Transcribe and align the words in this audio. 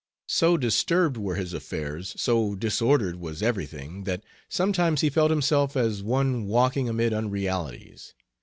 So 0.29 0.57
disturbed 0.57 1.15
were 1.17 1.35
his 1.35 1.53
affairs, 1.53 2.15
so 2.17 2.55
disordered 2.55 3.17
was 3.17 3.43
everything, 3.43 4.05
that 4.05 4.23
sometimes 4.49 5.01
he 5.01 5.11
felt 5.11 5.29
himself 5.29 5.77
as 5.77 6.01
one 6.01 6.45
walking 6.45 6.89
amid 6.89 7.13
unrealities. 7.13 8.15